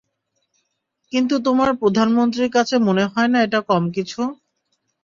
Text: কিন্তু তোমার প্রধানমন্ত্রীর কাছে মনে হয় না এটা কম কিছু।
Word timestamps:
কিন্তু 1.11 1.35
তোমার 1.45 1.69
প্রধানমন্ত্রীর 1.81 2.49
কাছে 2.51 2.75
মনে 2.87 3.05
হয় 3.05 3.29
না 3.33 3.39
এটা 3.41 3.59
কম 3.69 3.83
কিছু। 3.95 4.21